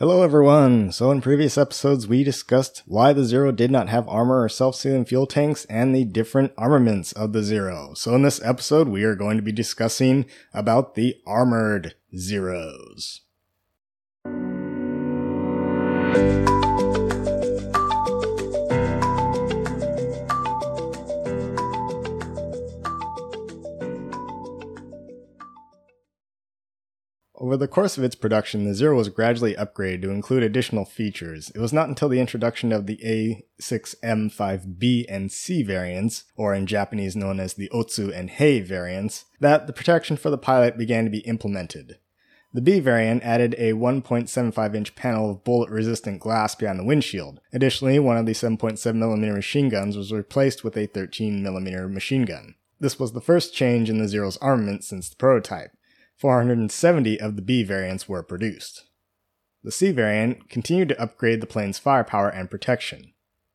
Hello 0.00 0.22
everyone! 0.22 0.92
So 0.92 1.10
in 1.10 1.20
previous 1.20 1.58
episodes 1.58 2.06
we 2.06 2.22
discussed 2.22 2.84
why 2.86 3.12
the 3.12 3.24
Zero 3.24 3.50
did 3.50 3.72
not 3.72 3.88
have 3.88 4.06
armor 4.06 4.44
or 4.44 4.48
self-sealing 4.48 5.06
fuel 5.06 5.26
tanks 5.26 5.64
and 5.64 5.92
the 5.92 6.04
different 6.04 6.52
armaments 6.56 7.10
of 7.10 7.32
the 7.32 7.42
Zero. 7.42 7.94
So 7.94 8.14
in 8.14 8.22
this 8.22 8.40
episode 8.44 8.86
we 8.86 9.02
are 9.02 9.16
going 9.16 9.38
to 9.38 9.42
be 9.42 9.50
discussing 9.50 10.26
about 10.54 10.94
the 10.94 11.16
armored 11.26 11.96
Zeros. 12.16 13.22
Over 27.40 27.56
the 27.56 27.68
course 27.68 27.96
of 27.96 28.02
its 28.02 28.16
production, 28.16 28.64
the 28.64 28.74
Zero 28.74 28.96
was 28.96 29.08
gradually 29.10 29.54
upgraded 29.54 30.02
to 30.02 30.10
include 30.10 30.42
additional 30.42 30.84
features. 30.84 31.50
It 31.54 31.60
was 31.60 31.72
not 31.72 31.88
until 31.88 32.08
the 32.08 32.18
introduction 32.18 32.72
of 32.72 32.86
the 32.86 32.96
A6M5B 33.60 35.04
and 35.08 35.30
C 35.30 35.62
variants, 35.62 36.24
or 36.34 36.52
in 36.52 36.66
Japanese 36.66 37.14
known 37.14 37.38
as 37.38 37.54
the 37.54 37.68
Otsu 37.72 38.12
and 38.12 38.28
Hei 38.28 38.60
variants, 38.60 39.26
that 39.38 39.68
the 39.68 39.72
protection 39.72 40.16
for 40.16 40.30
the 40.30 40.36
pilot 40.36 40.76
began 40.76 41.04
to 41.04 41.10
be 41.10 41.20
implemented. 41.20 42.00
The 42.52 42.60
B 42.60 42.80
variant 42.80 43.22
added 43.22 43.54
a 43.56 43.72
1.75 43.72 44.74
inch 44.74 44.96
panel 44.96 45.30
of 45.30 45.44
bullet 45.44 45.70
resistant 45.70 46.18
glass 46.18 46.56
behind 46.56 46.80
the 46.80 46.84
windshield. 46.84 47.38
Additionally, 47.52 48.00
one 48.00 48.16
of 48.16 48.26
the 48.26 48.32
7.7mm 48.32 49.32
machine 49.32 49.68
guns 49.68 49.96
was 49.96 50.10
replaced 50.10 50.64
with 50.64 50.76
a 50.76 50.88
13mm 50.88 51.92
machine 51.92 52.24
gun. 52.24 52.56
This 52.80 52.98
was 52.98 53.12
the 53.12 53.20
first 53.20 53.54
change 53.54 53.88
in 53.88 53.98
the 53.98 54.08
Zero's 54.08 54.38
armament 54.38 54.82
since 54.82 55.08
the 55.08 55.16
prototype. 55.16 55.70
470 56.18 57.20
of 57.20 57.36
the 57.36 57.42
B 57.42 57.62
variants 57.62 58.08
were 58.08 58.22
produced. 58.22 58.84
The 59.62 59.70
C 59.70 59.92
variant 59.92 60.48
continued 60.48 60.88
to 60.90 61.00
upgrade 61.00 61.40
the 61.40 61.46
plane's 61.46 61.78
firepower 61.78 62.28
and 62.28 62.50
protection. 62.50 63.12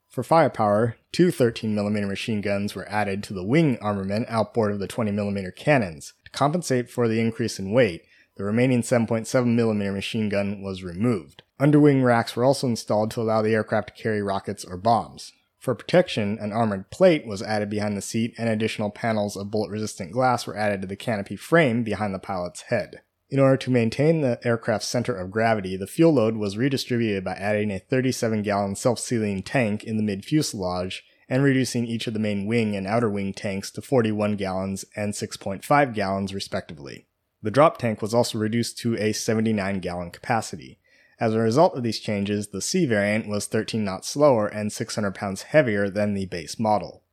For 0.09 0.23
firepower, 0.23 0.95
two 1.11 1.27
13mm 1.27 2.07
machine 2.07 2.41
guns 2.41 2.75
were 2.75 2.87
added 2.87 3.23
to 3.23 3.33
the 3.33 3.43
wing 3.43 3.77
armament 3.81 4.27
outboard 4.29 4.71
of 4.71 4.79
the 4.79 4.87
20mm 4.87 5.55
cannons. 5.55 6.13
To 6.25 6.31
compensate 6.31 6.89
for 6.89 7.07
the 7.07 7.19
increase 7.19 7.59
in 7.59 7.71
weight, 7.71 8.03
the 8.37 8.43
remaining 8.43 8.81
7.7mm 8.81 9.93
machine 9.93 10.29
gun 10.29 10.61
was 10.61 10.83
removed. 10.83 11.43
Underwing 11.59 12.03
racks 12.03 12.35
were 12.35 12.43
also 12.43 12.67
installed 12.67 13.11
to 13.11 13.21
allow 13.21 13.41
the 13.41 13.53
aircraft 13.53 13.89
to 13.89 14.03
carry 14.03 14.21
rockets 14.21 14.63
or 14.63 14.77
bombs. 14.77 15.31
For 15.63 15.75
protection, 15.75 16.37
an 16.41 16.51
armored 16.51 16.89
plate 16.89 17.25
was 17.25 17.41
added 17.41 17.69
behind 17.69 17.95
the 17.95 18.01
seat, 18.01 18.35
and 18.37 18.49
additional 18.49 18.89
panels 18.89 19.37
of 19.37 19.49
bullet 19.49 19.71
resistant 19.71 20.11
glass 20.11 20.45
were 20.45 20.57
added 20.57 20.81
to 20.81 20.87
the 20.87 20.97
canopy 20.97 21.37
frame 21.37 21.85
behind 21.85 22.13
the 22.13 22.19
pilot's 22.19 22.63
head. 22.63 22.99
In 23.29 23.39
order 23.39 23.55
to 23.55 23.71
maintain 23.71 24.19
the 24.19 24.41
aircraft's 24.43 24.89
center 24.89 25.15
of 25.15 25.31
gravity, 25.31 25.77
the 25.77 25.87
fuel 25.87 26.15
load 26.15 26.35
was 26.35 26.57
redistributed 26.57 27.23
by 27.23 27.35
adding 27.35 27.71
a 27.71 27.79
37 27.79 28.41
gallon 28.41 28.75
self 28.75 28.99
sealing 28.99 29.41
tank 29.41 29.85
in 29.85 29.95
the 29.95 30.03
mid 30.03 30.25
fuselage 30.25 31.05
and 31.29 31.43
reducing 31.43 31.85
each 31.85 32.07
of 32.07 32.13
the 32.13 32.19
main 32.19 32.45
wing 32.45 32.75
and 32.75 32.85
outer 32.85 33.09
wing 33.09 33.31
tanks 33.31 33.71
to 33.71 33.81
41 33.81 34.35
gallons 34.35 34.83
and 34.97 35.13
6.5 35.13 35.93
gallons, 35.93 36.33
respectively. 36.33 37.07
The 37.41 37.51
drop 37.51 37.77
tank 37.77 38.01
was 38.01 38.13
also 38.13 38.37
reduced 38.37 38.77
to 38.79 38.97
a 38.97 39.13
79 39.13 39.79
gallon 39.79 40.11
capacity. 40.11 40.81
As 41.19 41.33
a 41.33 41.39
result 41.39 41.75
of 41.75 41.83
these 41.83 41.99
changes, 41.99 42.47
the 42.47 42.61
C 42.61 42.85
variant 42.85 43.27
was 43.27 43.45
13 43.45 43.83
knots 43.83 44.09
slower 44.09 44.47
and 44.47 44.71
600 44.71 45.13
pounds 45.13 45.43
heavier 45.43 45.89
than 45.89 46.13
the 46.13 46.25
base 46.25 46.59
model. 46.59 47.03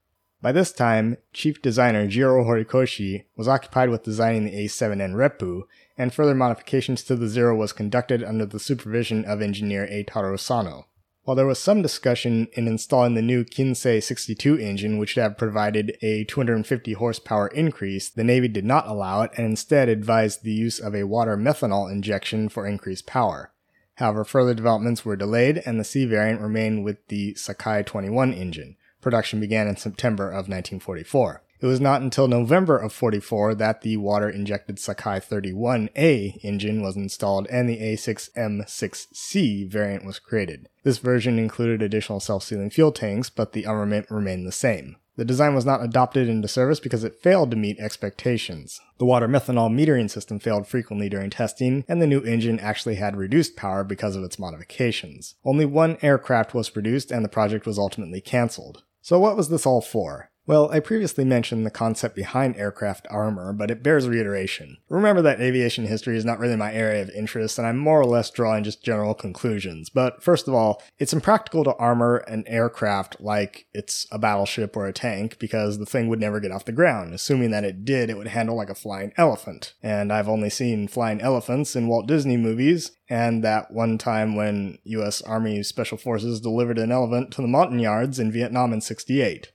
By 0.43 0.53
this 0.53 0.73
time, 0.73 1.19
chief 1.35 1.61
designer 1.61 2.07
Jiro 2.07 2.45
Horikoshi 2.45 3.25
was 3.37 3.47
occupied 3.47 3.91
with 3.91 4.05
designing 4.05 4.45
the 4.45 4.65
A7M 4.65 5.13
Reppu, 5.13 5.65
and 5.99 6.15
further 6.15 6.35
modifications 6.35 7.03
to 7.05 7.17
the 7.17 7.29
Zero 7.29 7.55
was 7.55 7.75
conducted 7.75 8.25
under 8.25 8.47
the 8.47 8.59
supervision 8.59 9.27
of 9.27 9.43
engineer 9.43 9.87
Eitaro 9.87 10.39
Sano. 10.39 10.87
While 11.25 11.37
there 11.37 11.47
was 11.47 11.59
some 11.59 11.83
discussion 11.83 12.49
in 12.55 12.67
installing 12.67 13.15
the 13.15 13.23
new 13.23 13.45
Kinsei 13.45 14.03
62 14.03 14.57
engine, 14.57 14.97
which 14.97 15.15
would 15.15 15.23
have 15.23 15.37
provided 15.37 15.99
a 16.01 16.25
250 16.25 16.95
horsepower 16.95 17.49
increase, 17.49 18.09
the 18.09 18.25
Navy 18.25 18.49
did 18.49 18.65
not 18.65 18.89
allow 18.89 19.21
it 19.21 19.33
and 19.37 19.45
instead 19.45 19.91
advised 19.91 20.43
the 20.43 20.53
use 20.53 20.81
of 20.81 20.95
a 20.95 21.05
water 21.05 21.37
methanol 21.37 21.93
injection 21.93 22.49
for 22.49 22.67
increased 22.67 23.07
power. 23.07 23.53
However, 24.01 24.25
further 24.25 24.55
developments 24.55 25.05
were 25.05 25.15
delayed 25.15 25.63
and 25.67 25.79
the 25.79 25.85
C 25.85 26.07
variant 26.07 26.41
remained 26.41 26.85
with 26.85 27.07
the 27.09 27.35
Sakae 27.35 27.85
21 27.85 28.33
engine. 28.33 28.77
Production 29.03 29.41
began 29.41 29.69
in 29.69 29.77
September 29.77 30.29
of 30.29 30.49
1944. 30.49 31.43
It 31.61 31.67
was 31.67 31.83
not 31.83 32.01
until 32.01 32.27
November 32.27 32.79
of 32.79 32.95
44 32.95 33.55
that 33.57 33.83
the 33.83 33.99
water 33.99 34.31
injected 34.31 34.77
Sakae 34.77 35.23
31A 35.23 36.43
engine 36.43 36.81
was 36.81 36.97
installed 36.97 37.47
and 37.49 37.69
the 37.69 37.79
A6M6C 37.79 39.71
variant 39.71 40.07
was 40.07 40.19
created. 40.19 40.71
This 40.83 40.97
version 40.97 41.39
included 41.39 41.83
additional 41.83 42.21
self 42.21 42.43
sealing 42.45 42.71
fuel 42.71 42.93
tanks, 42.93 43.29
but 43.29 43.53
the 43.53 43.67
armament 43.67 44.07
remained 44.09 44.47
the 44.47 44.53
same. 44.53 44.97
The 45.21 45.27
design 45.27 45.55
was 45.55 45.67
not 45.67 45.85
adopted 45.85 46.31
into 46.31 46.49
service 46.49 46.81
because 46.81 47.05
it 47.05 47.21
failed 47.21 47.51
to 47.51 47.57
meet 47.59 47.79
expectations. 47.79 48.81
The 48.97 49.05
water 49.05 49.29
methanol 49.29 49.71
metering 49.71 50.09
system 50.09 50.39
failed 50.39 50.67
frequently 50.67 51.11
during 51.11 51.29
testing, 51.29 51.85
and 51.87 52.01
the 52.01 52.07
new 52.07 52.23
engine 52.23 52.59
actually 52.59 52.95
had 52.95 53.19
reduced 53.19 53.55
power 53.55 53.85
because 53.85 54.17
of 54.17 54.25
its 54.25 54.39
modifications. 54.39 55.35
Only 55.45 55.67
one 55.67 55.99
aircraft 56.01 56.55
was 56.55 56.71
produced, 56.71 57.11
and 57.11 57.23
the 57.23 57.29
project 57.29 57.67
was 57.67 57.79
ultimately 57.79 58.23
cancelled. 58.23 58.85
So, 59.03 59.21
what 59.21 59.37
was 59.37 59.51
this 59.51 59.67
all 59.67 59.83
for? 59.83 60.31
Well, 60.51 60.69
I 60.73 60.81
previously 60.81 61.23
mentioned 61.23 61.65
the 61.65 61.71
concept 61.71 62.17
behind 62.17 62.57
aircraft 62.57 63.07
armor, 63.09 63.53
but 63.53 63.71
it 63.71 63.85
bears 63.85 64.09
reiteration. 64.09 64.79
Remember 64.89 65.23
that 65.23 65.41
aviation 65.41 65.87
history 65.87 66.17
is 66.17 66.25
not 66.25 66.41
really 66.41 66.57
my 66.57 66.75
area 66.75 67.03
of 67.03 67.11
interest, 67.11 67.57
and 67.57 67.69
I'm 67.69 67.79
more 67.79 68.01
or 68.01 68.05
less 68.05 68.33
drawing 68.33 68.65
just 68.65 68.83
general 68.83 69.15
conclusions. 69.15 69.91
But 69.91 70.25
first 70.25 70.49
of 70.49 70.55
all, 70.55 70.83
it's 70.99 71.13
impractical 71.13 71.63
to 71.63 71.77
armor 71.77 72.17
an 72.27 72.43
aircraft 72.49 73.21
like 73.21 73.67
it's 73.73 74.09
a 74.11 74.19
battleship 74.19 74.77
or 74.77 74.89
a 74.89 74.93
tank, 74.93 75.39
because 75.39 75.79
the 75.79 75.87
thing 75.87 76.09
would 76.09 76.19
never 76.19 76.41
get 76.41 76.51
off 76.51 76.65
the 76.65 76.73
ground. 76.73 77.15
Assuming 77.15 77.53
that 77.53 77.63
it 77.63 77.85
did, 77.85 78.11
it 78.11 78.19
would 78.19 78.27
handle 78.27 78.57
like 78.57 78.71
a 78.71 78.75
flying 78.75 79.13
elephant. 79.17 79.75
And 79.85 80.13
I've 80.13 80.29
only 80.29 80.51
seen 80.51 80.89
flying 80.89 81.21
elephants 81.21 81.77
in 81.77 81.87
Walt 81.87 82.09
Disney 82.09 82.37
movies, 82.37 82.91
and 83.09 83.45
that 83.45 83.71
one 83.71 83.99
time 83.99 84.35
when 84.35 84.79
US 84.83 85.23
Army 85.23 85.63
Special 85.63 85.97
Forces 85.97 86.41
delivered 86.41 86.81
an 86.81 86.91
elephant 86.91 87.31
to 87.35 87.41
the 87.41 87.47
Montagnards 87.47 88.19
in 88.19 88.33
Vietnam 88.33 88.73
in 88.73 88.81
68. 88.81 89.53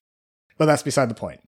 But 0.57 0.65
that's 0.65 0.83
beside 0.83 1.09
the 1.09 1.15
point. 1.15 1.41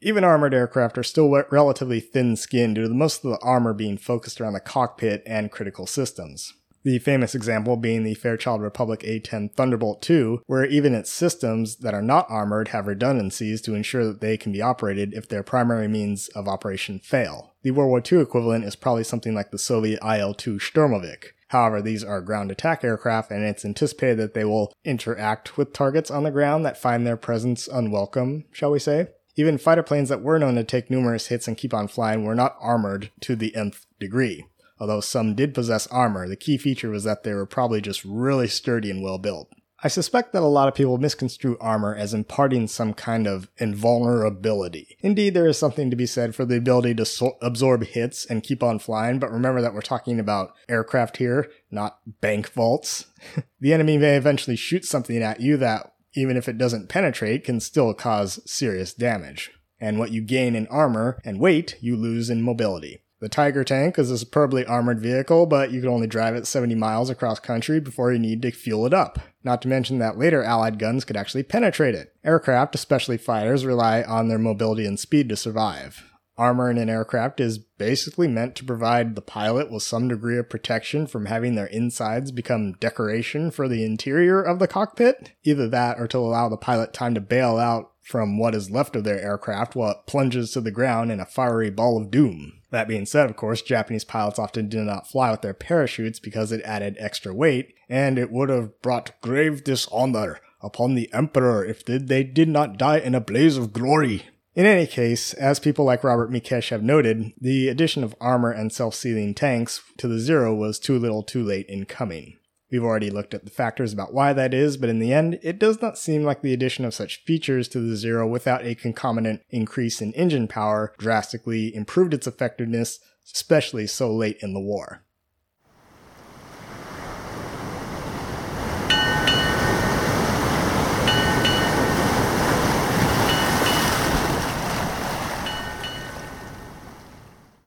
Even 0.00 0.24
armored 0.24 0.52
aircraft 0.52 0.98
are 0.98 1.02
still 1.02 1.30
relatively 1.50 1.98
thin 2.00 2.36
skinned 2.36 2.74
due 2.74 2.88
to 2.88 2.94
most 2.94 3.24
of 3.24 3.30
the 3.30 3.38
armor 3.40 3.72
being 3.72 3.96
focused 3.96 4.40
around 4.40 4.52
the 4.52 4.60
cockpit 4.60 5.22
and 5.24 5.50
critical 5.50 5.86
systems. 5.86 6.52
The 6.82 6.98
famous 6.98 7.34
example 7.34 7.78
being 7.78 8.04
the 8.04 8.12
Fairchild 8.12 8.60
Republic 8.60 9.02
A-10 9.04 9.54
Thunderbolt 9.54 10.08
II, 10.08 10.40
where 10.44 10.66
even 10.66 10.94
its 10.94 11.10
systems 11.10 11.76
that 11.76 11.94
are 11.94 12.02
not 12.02 12.26
armored 12.28 12.68
have 12.68 12.86
redundancies 12.86 13.62
to 13.62 13.74
ensure 13.74 14.04
that 14.04 14.20
they 14.20 14.36
can 14.36 14.52
be 14.52 14.60
operated 14.60 15.14
if 15.14 15.26
their 15.26 15.42
primary 15.42 15.88
means 15.88 16.28
of 16.28 16.46
operation 16.46 16.98
fail. 16.98 17.54
The 17.62 17.70
World 17.70 17.88
War 17.88 18.02
II 18.12 18.20
equivalent 18.20 18.66
is 18.66 18.76
probably 18.76 19.04
something 19.04 19.34
like 19.34 19.50
the 19.50 19.58
Soviet 19.58 19.98
IL-2 20.02 20.60
Sturmovik. 20.60 21.28
However, 21.54 21.80
these 21.80 22.02
are 22.02 22.20
ground 22.20 22.50
attack 22.50 22.82
aircraft, 22.82 23.30
and 23.30 23.44
it's 23.44 23.64
anticipated 23.64 24.18
that 24.18 24.34
they 24.34 24.44
will 24.44 24.72
interact 24.84 25.56
with 25.56 25.72
targets 25.72 26.10
on 26.10 26.24
the 26.24 26.32
ground 26.32 26.66
that 26.66 26.76
find 26.76 27.06
their 27.06 27.16
presence 27.16 27.68
unwelcome, 27.68 28.46
shall 28.50 28.72
we 28.72 28.80
say. 28.80 29.06
Even 29.36 29.56
fighter 29.56 29.84
planes 29.84 30.08
that 30.08 30.20
were 30.20 30.40
known 30.40 30.56
to 30.56 30.64
take 30.64 30.90
numerous 30.90 31.28
hits 31.28 31.46
and 31.46 31.56
keep 31.56 31.72
on 31.72 31.86
flying 31.86 32.24
were 32.24 32.34
not 32.34 32.56
armored 32.60 33.12
to 33.20 33.36
the 33.36 33.54
nth 33.54 33.86
degree. 34.00 34.44
Although 34.80 35.00
some 35.00 35.36
did 35.36 35.54
possess 35.54 35.86
armor, 35.86 36.26
the 36.26 36.34
key 36.34 36.58
feature 36.58 36.90
was 36.90 37.04
that 37.04 37.22
they 37.22 37.32
were 37.32 37.46
probably 37.46 37.80
just 37.80 38.04
really 38.04 38.48
sturdy 38.48 38.90
and 38.90 39.00
well 39.00 39.18
built. 39.18 39.48
I 39.84 39.88
suspect 39.88 40.32
that 40.32 40.42
a 40.42 40.46
lot 40.46 40.66
of 40.66 40.74
people 40.74 40.96
misconstrue 40.96 41.58
armor 41.60 41.94
as 41.94 42.14
imparting 42.14 42.68
some 42.68 42.94
kind 42.94 43.26
of 43.26 43.50
invulnerability. 43.58 44.96
Indeed, 45.00 45.34
there 45.34 45.46
is 45.46 45.58
something 45.58 45.90
to 45.90 45.96
be 45.96 46.06
said 46.06 46.34
for 46.34 46.46
the 46.46 46.56
ability 46.56 46.94
to 46.94 47.04
so- 47.04 47.36
absorb 47.42 47.84
hits 47.84 48.24
and 48.24 48.42
keep 48.42 48.62
on 48.62 48.78
flying, 48.78 49.18
but 49.18 49.30
remember 49.30 49.60
that 49.60 49.74
we're 49.74 49.82
talking 49.82 50.18
about 50.18 50.54
aircraft 50.70 51.18
here, 51.18 51.50
not 51.70 51.98
bank 52.22 52.50
vaults. 52.50 53.08
the 53.60 53.74
enemy 53.74 53.98
may 53.98 54.16
eventually 54.16 54.56
shoot 54.56 54.86
something 54.86 55.22
at 55.22 55.42
you 55.42 55.58
that, 55.58 55.92
even 56.14 56.38
if 56.38 56.48
it 56.48 56.56
doesn't 56.56 56.88
penetrate, 56.88 57.44
can 57.44 57.60
still 57.60 57.92
cause 57.92 58.40
serious 58.50 58.94
damage. 58.94 59.50
And 59.78 59.98
what 59.98 60.12
you 60.12 60.22
gain 60.22 60.56
in 60.56 60.66
armor 60.68 61.20
and 61.26 61.38
weight, 61.38 61.76
you 61.82 61.94
lose 61.94 62.30
in 62.30 62.40
mobility. 62.40 63.02
The 63.20 63.28
Tiger 63.28 63.64
tank 63.64 63.98
is 63.98 64.10
a 64.10 64.16
superbly 64.16 64.64
armored 64.64 65.00
vehicle, 65.00 65.44
but 65.44 65.72
you 65.72 65.80
can 65.80 65.90
only 65.90 66.06
drive 66.06 66.34
it 66.34 66.46
70 66.46 66.74
miles 66.74 67.10
across 67.10 67.38
country 67.38 67.80
before 67.80 68.12
you 68.12 68.18
need 68.18 68.40
to 68.42 68.50
fuel 68.50 68.86
it 68.86 68.94
up. 68.94 69.18
Not 69.44 69.60
to 69.62 69.68
mention 69.68 69.98
that 69.98 70.18
later 70.18 70.42
Allied 70.42 70.78
guns 70.78 71.04
could 71.04 71.16
actually 71.16 71.42
penetrate 71.42 71.94
it. 71.94 72.14
Aircraft, 72.24 72.74
especially 72.74 73.18
fighters, 73.18 73.66
rely 73.66 74.02
on 74.02 74.28
their 74.28 74.38
mobility 74.38 74.86
and 74.86 74.98
speed 74.98 75.28
to 75.28 75.36
survive. 75.36 76.10
Armor 76.36 76.68
in 76.68 76.78
an 76.78 76.90
aircraft 76.90 77.38
is 77.38 77.58
basically 77.58 78.26
meant 78.26 78.56
to 78.56 78.64
provide 78.64 79.14
the 79.14 79.22
pilot 79.22 79.70
with 79.70 79.84
some 79.84 80.08
degree 80.08 80.36
of 80.36 80.50
protection 80.50 81.06
from 81.06 81.26
having 81.26 81.54
their 81.54 81.66
insides 81.66 82.32
become 82.32 82.72
decoration 82.80 83.52
for 83.52 83.68
the 83.68 83.84
interior 83.84 84.42
of 84.42 84.58
the 84.58 84.66
cockpit. 84.66 85.32
Either 85.44 85.68
that 85.68 86.00
or 86.00 86.08
to 86.08 86.18
allow 86.18 86.48
the 86.48 86.56
pilot 86.56 86.92
time 86.92 87.14
to 87.14 87.20
bail 87.20 87.56
out 87.56 87.92
from 88.04 88.38
what 88.38 88.54
is 88.54 88.70
left 88.70 88.94
of 88.94 89.02
their 89.02 89.20
aircraft 89.20 89.74
while 89.74 89.92
it 89.92 90.06
plunges 90.06 90.52
to 90.52 90.60
the 90.60 90.70
ground 90.70 91.10
in 91.10 91.18
a 91.18 91.24
fiery 91.24 91.70
ball 91.70 92.00
of 92.00 92.10
doom. 92.10 92.52
That 92.70 92.86
being 92.86 93.06
said, 93.06 93.30
of 93.30 93.36
course, 93.36 93.62
Japanese 93.62 94.04
pilots 94.04 94.38
often 94.38 94.68
did 94.68 94.84
not 94.84 95.08
fly 95.08 95.30
with 95.30 95.40
their 95.40 95.54
parachutes 95.54 96.20
because 96.20 96.52
it 96.52 96.60
added 96.64 96.96
extra 96.98 97.32
weight, 97.34 97.74
and 97.88 98.18
it 98.18 98.30
would 98.30 98.50
have 98.50 98.80
brought 98.82 99.18
grave 99.20 99.64
dishonor 99.64 100.40
upon 100.62 100.94
the 100.94 101.12
emperor 101.12 101.64
if 101.64 101.84
they 101.84 102.22
did 102.22 102.48
not 102.48 102.76
die 102.76 102.98
in 102.98 103.14
a 103.14 103.20
blaze 103.20 103.56
of 103.56 103.72
glory. 103.72 104.24
In 104.54 104.66
any 104.66 104.86
case, 104.86 105.34
as 105.34 105.58
people 105.58 105.84
like 105.84 106.04
Robert 106.04 106.30
Mikesh 106.30 106.68
have 106.70 106.82
noted, 106.82 107.32
the 107.40 107.68
addition 107.68 108.04
of 108.04 108.14
armor 108.20 108.52
and 108.52 108.72
self-sealing 108.72 109.34
tanks 109.34 109.82
to 109.98 110.06
the 110.06 110.20
Zero 110.20 110.54
was 110.54 110.78
too 110.78 110.98
little 110.98 111.22
too 111.22 111.42
late 111.42 111.66
in 111.66 111.86
coming. 111.86 112.36
We've 112.74 112.82
already 112.82 113.10
looked 113.10 113.34
at 113.34 113.44
the 113.44 113.52
factors 113.52 113.92
about 113.92 114.12
why 114.12 114.32
that 114.32 114.52
is, 114.52 114.76
but 114.76 114.88
in 114.88 114.98
the 114.98 115.12
end, 115.12 115.38
it 115.44 115.60
does 115.60 115.80
not 115.80 115.96
seem 115.96 116.24
like 116.24 116.42
the 116.42 116.52
addition 116.52 116.84
of 116.84 116.92
such 116.92 117.22
features 117.22 117.68
to 117.68 117.78
the 117.78 117.94
Zero 117.94 118.26
without 118.26 118.66
a 118.66 118.74
concomitant 118.74 119.42
increase 119.48 120.02
in 120.02 120.12
engine 120.14 120.48
power 120.48 120.92
drastically 120.98 121.72
improved 121.72 122.12
its 122.12 122.26
effectiveness, 122.26 122.98
especially 123.32 123.86
so 123.86 124.12
late 124.12 124.38
in 124.40 124.54
the 124.54 124.60
war. 124.60 125.04